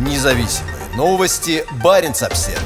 Независимые 0.00 0.76
новости. 0.96 1.62
Барин 1.84 2.12
обсерва 2.12 2.58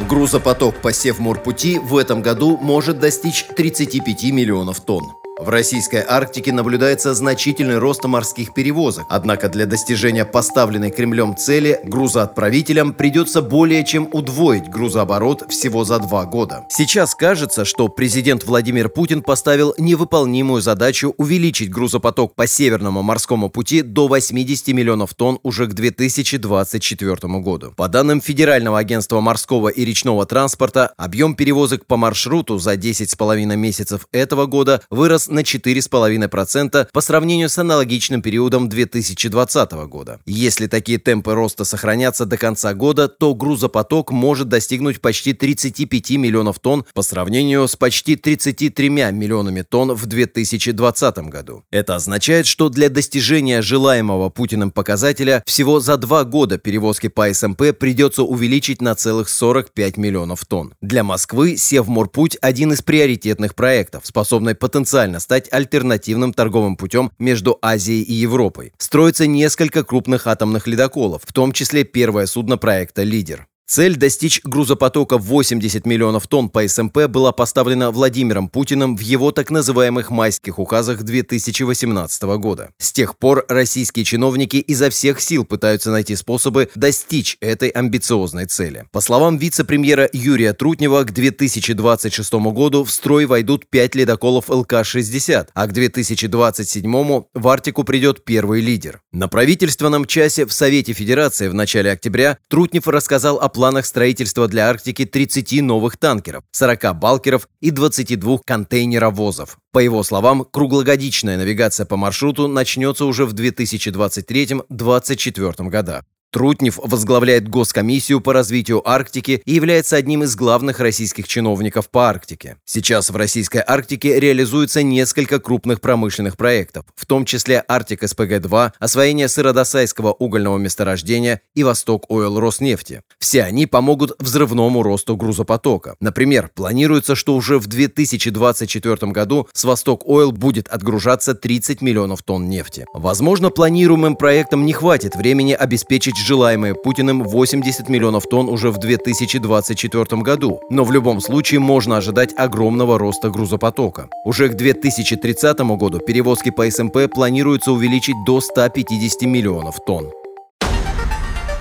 Грузопоток 0.00 0.82
по 0.82 0.92
Севморпути 0.92 1.78
в 1.78 1.96
этом 1.96 2.20
году 2.20 2.56
может 2.56 2.98
достичь 2.98 3.46
35 3.46 4.24
миллионов 4.32 4.80
тонн. 4.80 5.23
В 5.40 5.48
российской 5.48 6.00
Арктике 6.06 6.52
наблюдается 6.52 7.12
значительный 7.12 7.78
рост 7.78 8.04
морских 8.04 8.54
перевозок, 8.54 9.04
однако 9.08 9.48
для 9.48 9.66
достижения 9.66 10.24
поставленной 10.24 10.92
Кремлем 10.92 11.36
цели 11.36 11.80
грузоотправителям 11.82 12.92
придется 12.92 13.42
более 13.42 13.84
чем 13.84 14.08
удвоить 14.12 14.68
грузооборот 14.68 15.42
всего 15.48 15.82
за 15.84 15.98
два 15.98 16.24
года. 16.24 16.66
Сейчас 16.70 17.16
кажется, 17.16 17.64
что 17.64 17.88
президент 17.88 18.44
Владимир 18.44 18.88
Путин 18.88 19.22
поставил 19.22 19.74
невыполнимую 19.76 20.62
задачу 20.62 21.14
увеличить 21.18 21.68
грузопоток 21.68 22.36
по 22.36 22.46
Северному 22.46 23.02
морскому 23.02 23.50
пути 23.50 23.82
до 23.82 24.06
80 24.06 24.68
миллионов 24.68 25.14
тонн 25.14 25.40
уже 25.42 25.66
к 25.66 25.74
2024 25.74 27.40
году. 27.40 27.72
По 27.76 27.88
данным 27.88 28.20
Федерального 28.20 28.78
агентства 28.78 29.20
морского 29.20 29.68
и 29.68 29.84
речного 29.84 30.26
транспорта, 30.26 30.92
объем 30.96 31.34
перевозок 31.34 31.86
по 31.86 31.96
маршруту 31.96 32.58
за 32.58 32.74
10,5 32.74 33.56
месяцев 33.56 34.06
этого 34.12 34.46
года 34.46 34.80
вырос 34.90 35.23
вырос 35.24 35.28
на 35.28 35.40
4,5% 35.40 36.88
по 36.92 37.00
сравнению 37.00 37.48
с 37.48 37.58
аналогичным 37.58 38.22
периодом 38.22 38.68
2020 38.68 39.72
года. 39.88 40.20
Если 40.26 40.66
такие 40.66 40.98
темпы 40.98 41.34
роста 41.34 41.64
сохранятся 41.64 42.26
до 42.26 42.36
конца 42.36 42.74
года, 42.74 43.08
то 43.08 43.34
грузопоток 43.34 44.10
может 44.12 44.48
достигнуть 44.48 45.00
почти 45.00 45.32
35 45.32 46.10
миллионов 46.12 46.58
тонн 46.58 46.84
по 46.94 47.02
сравнению 47.02 47.66
с 47.68 47.76
почти 47.76 48.16
33 48.16 48.88
миллионами 48.88 49.62
тонн 49.62 49.92
в 49.92 50.06
2020 50.06 51.18
году. 51.30 51.64
Это 51.70 51.96
означает, 51.96 52.46
что 52.46 52.68
для 52.68 52.88
достижения 52.88 53.62
желаемого 53.62 54.30
Путиным 54.30 54.70
показателя 54.70 55.42
всего 55.46 55.80
за 55.80 55.96
два 55.96 56.24
года 56.24 56.58
перевозки 56.58 57.08
по 57.08 57.32
СМП 57.32 57.72
придется 57.78 58.22
увеличить 58.22 58.82
на 58.82 58.94
целых 58.94 59.28
45 59.28 59.96
миллионов 59.96 60.44
тонн. 60.46 60.74
Для 60.80 61.02
Москвы 61.02 61.56
Севморпуть– 61.56 62.36
один 62.40 62.72
из 62.72 62.82
приоритетных 62.82 63.54
проектов, 63.54 64.02
способный 64.04 64.54
потенциально 64.54 65.13
потенциально 65.14 65.20
стать 65.20 65.52
альтернативным 65.52 66.32
торговым 66.32 66.76
путем 66.76 67.10
между 67.18 67.58
Азией 67.62 68.02
и 68.02 68.12
Европой. 68.14 68.72
Строится 68.78 69.26
несколько 69.26 69.84
крупных 69.84 70.26
атомных 70.26 70.66
ледоколов, 70.66 71.22
в 71.24 71.32
том 71.32 71.52
числе 71.52 71.84
первое 71.84 72.26
судно 72.26 72.56
проекта 72.56 73.04
«Лидер». 73.04 73.46
Цель 73.66 73.96
достичь 73.96 74.42
грузопотока 74.44 75.16
80 75.16 75.86
миллионов 75.86 76.28
тонн 76.28 76.50
по 76.50 76.68
СМП 76.68 77.06
была 77.08 77.32
поставлена 77.32 77.90
Владимиром 77.90 78.48
Путиным 78.48 78.94
в 78.94 79.00
его 79.00 79.32
так 79.32 79.50
называемых 79.50 80.10
майских 80.10 80.58
указах 80.58 81.02
2018 81.02 82.22
года. 82.38 82.70
С 82.78 82.92
тех 82.92 83.16
пор 83.16 83.46
российские 83.48 84.04
чиновники 84.04 84.58
изо 84.58 84.90
всех 84.90 85.18
сил 85.18 85.46
пытаются 85.46 85.90
найти 85.90 86.14
способы 86.14 86.68
достичь 86.74 87.38
этой 87.40 87.70
амбициозной 87.70 88.44
цели. 88.44 88.84
По 88.92 89.00
словам 89.00 89.38
вице-премьера 89.38 90.10
Юрия 90.12 90.52
Трутнева, 90.52 91.02
к 91.04 91.12
2026 91.12 92.34
году 92.34 92.84
в 92.84 92.90
строй 92.90 93.24
войдут 93.24 93.66
5 93.70 93.94
ледоколов 93.94 94.50
ЛК-60, 94.50 95.48
а 95.54 95.66
к 95.66 95.72
2027 95.72 97.22
в 97.32 97.48
Арктику 97.48 97.84
придет 97.84 98.24
первый 98.24 98.60
лидер. 98.60 99.00
На 99.14 99.28
правительственном 99.28 100.04
часе 100.06 100.44
в 100.44 100.52
Совете 100.52 100.92
Федерации 100.92 101.46
в 101.46 101.54
начале 101.54 101.92
октября 101.92 102.36
Трутнев 102.48 102.88
рассказал 102.88 103.38
о 103.38 103.48
планах 103.48 103.86
строительства 103.86 104.48
для 104.48 104.68
Арктики 104.68 105.04
30 105.04 105.62
новых 105.62 105.96
танкеров, 105.96 106.42
40 106.50 106.98
балкеров 106.98 107.48
и 107.60 107.70
22 107.70 108.40
контейнеровозов. 108.44 109.58
По 109.70 109.78
его 109.78 110.02
словам, 110.02 110.44
круглогодичная 110.44 111.36
навигация 111.36 111.86
по 111.86 111.96
маршруту 111.96 112.48
начнется 112.48 113.04
уже 113.04 113.24
в 113.24 113.34
2023-2024 113.34 115.68
годах. 115.68 116.02
Трутнев 116.34 116.80
возглавляет 116.82 117.48
Госкомиссию 117.48 118.20
по 118.20 118.32
развитию 118.32 118.82
Арктики 118.84 119.40
и 119.44 119.54
является 119.54 119.94
одним 119.94 120.24
из 120.24 120.34
главных 120.34 120.80
российских 120.80 121.28
чиновников 121.28 121.88
по 121.88 122.08
Арктике. 122.08 122.56
Сейчас 122.64 123.10
в 123.10 123.14
российской 123.14 123.62
Арктике 123.64 124.18
реализуется 124.18 124.82
несколько 124.82 125.38
крупных 125.38 125.80
промышленных 125.80 126.36
проектов, 126.36 126.86
в 126.96 127.06
том 127.06 127.24
числе 127.24 127.62
Арктик 127.68 128.02
СПГ-2, 128.02 128.72
освоение 128.80 129.28
Сыродосайского 129.28 130.10
угольного 130.10 130.58
месторождения 130.58 131.40
и 131.54 131.62
Восток 131.62 132.06
Ойл 132.08 132.40
Роснефти. 132.40 133.02
Все 133.20 133.44
они 133.44 133.66
помогут 133.66 134.16
взрывному 134.18 134.82
росту 134.82 135.16
грузопотока. 135.16 135.94
Например, 136.00 136.50
планируется, 136.52 137.14
что 137.14 137.36
уже 137.36 137.60
в 137.60 137.68
2024 137.68 139.12
году 139.12 139.46
с 139.52 139.62
Восток 139.62 140.02
Ойл 140.04 140.32
будет 140.32 140.66
отгружаться 140.66 141.36
30 141.36 141.80
миллионов 141.80 142.24
тонн 142.24 142.48
нефти. 142.48 142.86
Возможно, 142.92 143.50
планируемым 143.50 144.16
проектам 144.16 144.66
не 144.66 144.72
хватит 144.72 145.14
времени 145.14 145.52
обеспечить 145.52 146.23
желаемые 146.24 146.74
Путиным 146.74 147.22
80 147.22 147.88
миллионов 147.88 148.24
тонн 148.28 148.48
уже 148.48 148.70
в 148.70 148.78
2024 148.78 150.22
году. 150.22 150.60
Но 150.70 150.84
в 150.84 150.92
любом 150.92 151.20
случае 151.20 151.60
можно 151.60 151.98
ожидать 151.98 152.30
огромного 152.36 152.98
роста 152.98 153.30
грузопотока. 153.30 154.08
Уже 154.24 154.48
к 154.48 154.54
2030 154.54 155.58
году 155.76 156.00
перевозки 156.00 156.50
по 156.50 156.68
СМП 156.68 157.12
планируется 157.12 157.72
увеличить 157.72 158.16
до 158.26 158.40
150 158.40 159.22
миллионов 159.22 159.76
тонн. 159.86 160.10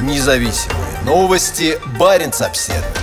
Независимые 0.00 1.02
новости. 1.04 1.78
Барин 1.98 2.30
обседный. 2.38 2.97